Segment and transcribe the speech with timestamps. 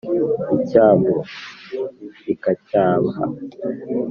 [0.55, 1.13] icyambu
[2.33, 3.21] ikacyaha